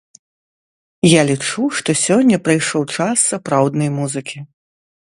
[1.09, 4.39] Я лічу, што сёння прыйшоў час сапраўднай музыкі.